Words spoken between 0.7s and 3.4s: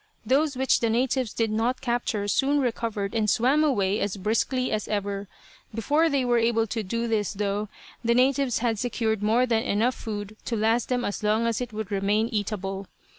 the natives did not capture soon recovered and